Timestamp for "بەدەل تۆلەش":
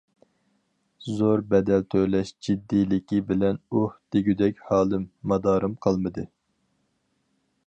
1.51-2.33